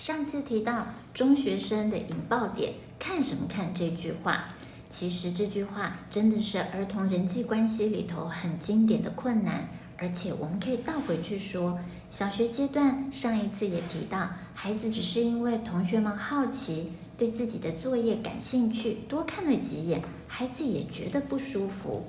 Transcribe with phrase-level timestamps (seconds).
[0.00, 4.46] 上次提到中学生的引爆点，看什么看这句话？
[4.88, 9.68] 其实这句话真的是儿童人际关系里头很经典的困难，
[9.98, 11.78] 而且我们可以倒回去说，
[12.10, 22.06] 小学阶段上一次也提到，孩子只是因为同学们好奇，对自己的作业感兴趣，多看了几眼，孩子也觉得不舒服。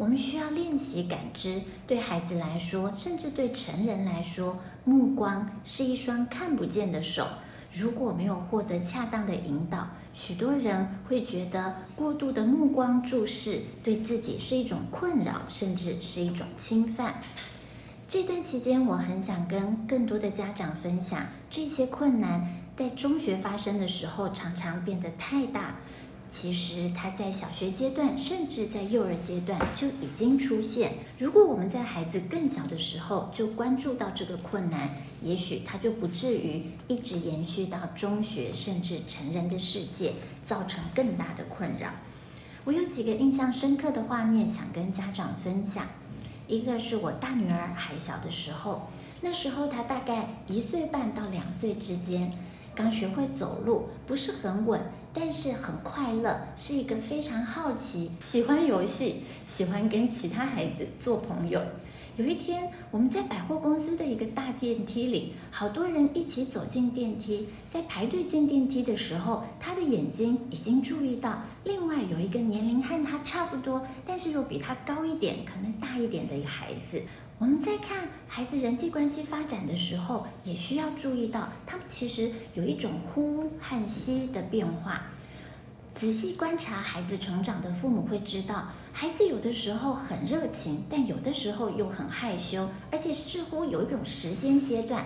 [0.00, 7.26] 我们需要练习感知，对孩子来说，甚至对成人来说，目光是一双看不见的手。
[7.74, 17.20] 如果没有获得恰当的引导，许多人会觉得过度的目光注视对自己是一种困扰，甚至是一种侵犯。
[18.08, 25.74] 这段期间，我很想跟更多的家长分享，这些困难在中学发生的时候，常常变得太大。
[26.32, 30.92] 其实他在小学阶段，甚至在幼儿阶段就已经出现。
[31.18, 34.90] 如果我们在孩子更小的时候就关注到这个困难，
[35.22, 40.12] 也许他就不至于一直延续到中学，甚至成人的世界，
[40.46, 41.90] 造成更大的困扰。
[42.64, 45.84] 我有几个印象深刻的画面想跟家长分享。
[46.46, 48.88] 一个是我大女儿还小的时候，
[49.20, 52.32] 那时候她大概一岁半到两岁之间，
[52.74, 54.80] 刚学会走路，不是很稳。
[55.12, 61.60] 但是很快乐，是一个非常好奇、喜欢游戏、喜欢跟其他孩子做朋友。
[62.20, 67.48] 有一天，我们在百货公司的一个大电梯里，好多人一起走进电梯。
[67.72, 77.00] 在排队进电梯的时候，他的眼睛已经注意到另外有一个年龄和他差不多，但是又比他高一点、可能大一点的一个孩子。
[77.38, 85.06] 我们在看孩子人际关系发展的时候，也需要注意到，他们其实有一种呼和吸的变化。
[86.00, 95.04] 仔细观察孩子成长的父母会知道，孩子有的时候很热情，但有的时候又很害羞，而且似乎有一种时间阶段。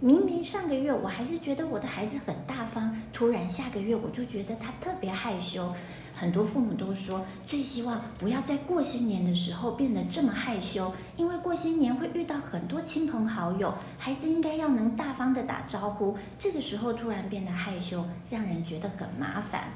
[0.00, 5.74] 明明上个月我还是觉得我的孩子很大方，突然下个月我就觉得他特别害羞。
[6.12, 19.70] 很多父母都说，最希望不要在过新年的时候变得这么害羞，因为过新年会遇到很多亲朋好友，孩子应该要能大方的打招呼，这个时候突然变得害羞，让人觉得很麻烦。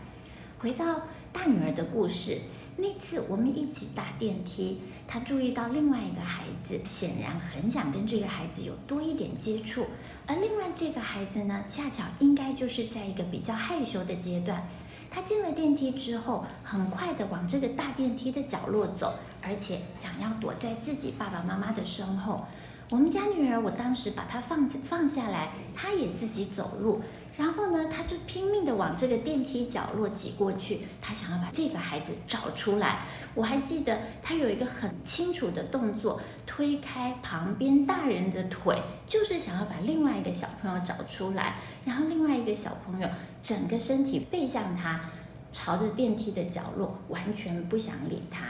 [0.61, 1.03] 回到
[1.33, 2.41] 大女儿的故事，
[2.77, 9.87] 那次我们一起搭电梯，她注意到另外一个孩子，显然很想跟这个孩子有多一点接触，
[10.27, 14.67] 而另外这个孩子呢，恰巧应该就是在一个比较害羞的阶段。
[15.11, 22.45] 他进了电梯之后，很快地往这个大电梯的角落走，而且想要躲在自己爸爸妈妈的身后。
[22.91, 27.03] 我们家女儿，我当时把她放放下来，她也自己走路。
[27.37, 33.01] 然后呢，她就拼命地往这个电梯角落挤过去，她想要把这个孩子找出来。
[33.35, 41.57] 我还记得她有一个很清楚的动作，推开旁边大人的腿，就是想要把另外一个小朋友找出来。
[41.85, 43.09] 然后另外一个小朋友
[43.43, 44.99] 整个身体背向她，
[45.53, 48.47] 朝着电梯的角落，完全不想理她。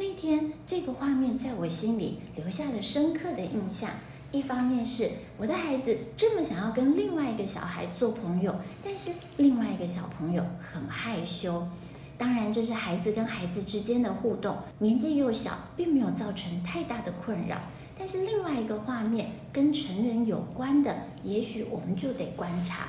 [0.00, 3.90] 那天这个画面在我心里留下了深刻的印象。
[4.32, 11.68] 一方面是我的孩子这么想要跟另外一个小孩做朋友，但是另外一个小朋友很害羞。
[12.16, 17.58] 当然，这是孩子跟孩子之间的互动，年纪又小，并没有造成太大的困扰。
[17.98, 22.88] 但是另外一个画面跟成人有关的，也许我们就得观察。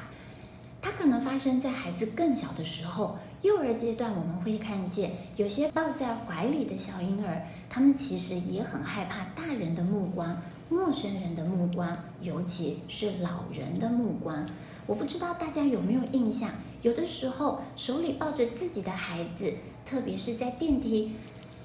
[0.81, 10.37] 它可能发生在孩子更小的时候，幼儿阶段我们会看见有些抱在怀里的小婴儿，他们其实也很害怕大人的目光。
[10.69, 14.45] 陌生人的目光，尤其是老人的目光，
[14.85, 16.49] 我不知道大家有没有印象？
[16.81, 19.53] 有的时候手里抱着自己的孩子，
[19.85, 21.13] 特别是在电梯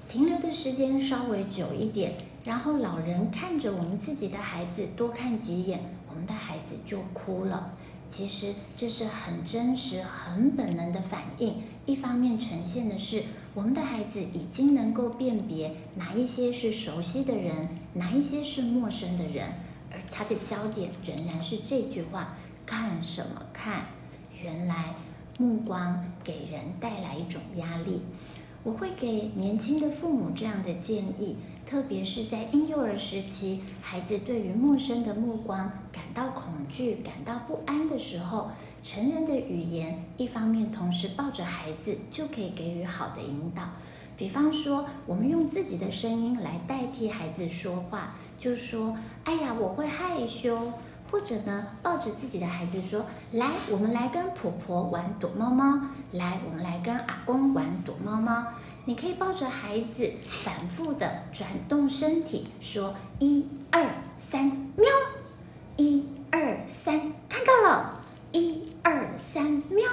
[0.09, 5.79] 停留的时间稍微久一点，然后老人看着我们自己的孩子多看几眼，
[6.09, 7.73] 我们的孩子就哭了。
[8.09, 11.61] 其实这是很真实、很本能的反应。
[11.85, 13.23] 一方面呈现的是
[13.53, 19.47] 我们的孩子已经能够辨别哪一些是熟悉的人，哪一些是陌生的人，
[19.91, 22.35] 而他的焦点仍然是这句话：
[22.65, 23.85] 看什么看？
[24.41, 24.93] 原来
[25.39, 28.01] 目光给人带来一种压力。
[28.67, 31.37] 我会给年轻的父母这样的建议。
[31.65, 38.51] 特别是在婴幼儿时期，孩子对于陌生的目光感到恐惧、感到不安的时候，
[38.83, 43.63] 成人的语言一方面同时抱着孩子，就可以给予好的引导。
[44.17, 50.73] 比方说，我们用自己的声音来代替孩子说话，就说：“哎呀，我会害羞。”
[51.11, 55.79] 或者呢，抱着自己的孩子说：“来，我们来跟婆婆玩躲猫猫。
[56.11, 58.45] 来，我们来跟阿公玩躲猫猫。”
[58.85, 60.09] 你可以抱着孩子，
[60.45, 63.85] 反复的转动身体，说一二
[64.17, 64.45] 三，
[64.77, 64.87] 喵！
[65.75, 68.01] 一二三，看到了。
[68.31, 69.85] 一二三，喵！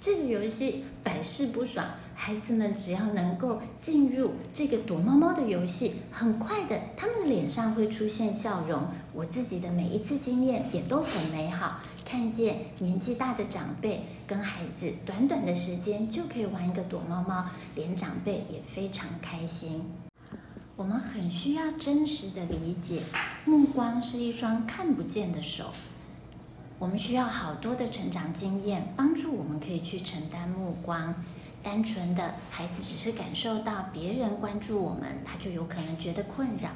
[0.00, 1.86] 这个游戏百试不爽，
[2.22, 8.86] 孩子们只要能够进入这个躲猫猫的游戏，很快的，他们的脸上会出现笑容。
[9.14, 19.82] 我自己的每一次经验也都很美好，看见年纪大的长辈跟孩子短短的时间就可以玩一个躲猫猫，连长辈也非常开心。
[20.76, 23.00] 我们很需要真实的理解，
[23.46, 25.70] 目光是一双看不见的手。
[26.78, 31.14] 我们需要好多的成长经验，帮助我们可以去承担目光。
[31.62, 36.70] 单纯的孩子只是感受到别人关注我们，他就有可能觉得困扰。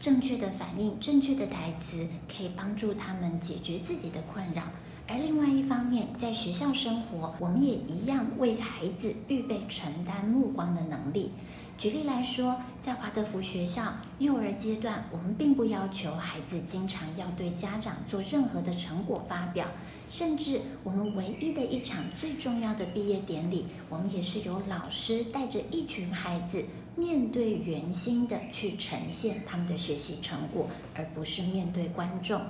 [0.00, 4.62] 正确的反应、正确的台词，可以帮助他们解决自己的困扰。
[5.06, 11.32] 而另外一方面，在学校生活，我们也一样为孩子预备承担目光的能力。
[11.80, 19.66] 举例来说，在华德福学校幼儿阶段，我们并不要求孩子经常要对家长做任何的成果发表，
[20.10, 26.62] 甚至我们唯一的一场最重要的毕业典礼，我们也是由老师带着一群孩子
[26.96, 32.42] 面对圆心的去呈现他们的学习成果，而不是面对观众。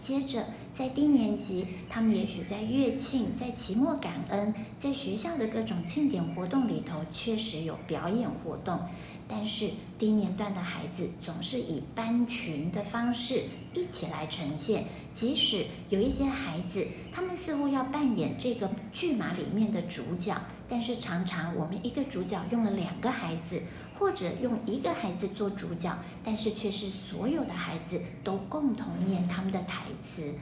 [0.00, 0.44] 接着，
[0.74, 8.78] 在低年级，他们也许在乐庆、在期末感恩、在学校的各种庆典活动里头，确实有表演活动。
[9.28, 20.36] 但是低年段的孩子总是以班群的方式一起来呈现，即使有一些孩子，他们似乎要扮演这个剧码里面的主角，
[20.68, 23.62] 但是常常我们一个主角用了两个孩子。
[24.00, 25.94] 或者用一个孩子做主角，
[26.24, 30.32] 但是却是所有的孩子都共同念他们的台词，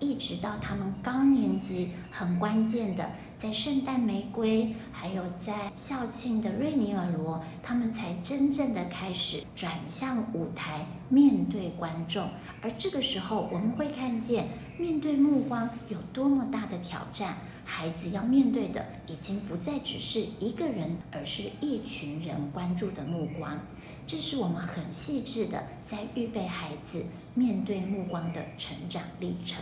[0.00, 3.10] 一直到他们高年级，很关键的，
[3.42, 12.28] 在圣诞玫瑰，还有在校庆的瑞尼尔罗，他们才真正的开始转向舞台，面对观众。
[12.60, 14.46] 而这个时候，我们会看见
[14.78, 17.34] 面对目光有多么大的挑战。
[17.64, 23.58] 孩子要面对的已经不再只是一个人，而是一群人关注的目光。
[24.06, 27.04] 这是我们很细致的在预备孩子
[27.34, 29.60] 面对目光的成长历程。